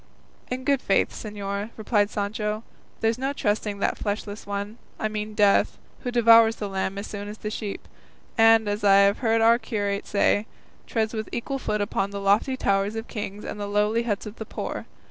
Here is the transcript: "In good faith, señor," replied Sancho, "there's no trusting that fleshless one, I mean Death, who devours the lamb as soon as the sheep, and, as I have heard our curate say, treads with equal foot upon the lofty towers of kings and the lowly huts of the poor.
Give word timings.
"In 0.49 0.63
good 0.63 0.81
faith, 0.81 1.11
señor," 1.11 1.69
replied 1.77 2.09
Sancho, 2.09 2.63
"there's 3.01 3.19
no 3.19 3.33
trusting 3.33 3.77
that 3.77 3.99
fleshless 3.99 4.47
one, 4.47 4.79
I 4.99 5.07
mean 5.07 5.35
Death, 5.35 5.77
who 5.99 6.09
devours 6.09 6.55
the 6.55 6.67
lamb 6.67 6.97
as 6.97 7.05
soon 7.05 7.27
as 7.27 7.37
the 7.37 7.51
sheep, 7.51 7.87
and, 8.35 8.67
as 8.67 8.83
I 8.83 8.95
have 9.01 9.19
heard 9.19 9.41
our 9.41 9.59
curate 9.59 10.07
say, 10.07 10.47
treads 10.87 11.13
with 11.13 11.29
equal 11.31 11.59
foot 11.59 11.81
upon 11.81 12.09
the 12.09 12.19
lofty 12.19 12.57
towers 12.57 12.95
of 12.95 13.07
kings 13.07 13.45
and 13.45 13.59
the 13.59 13.67
lowly 13.67 14.01
huts 14.01 14.25
of 14.25 14.37
the 14.37 14.45
poor. 14.47 14.87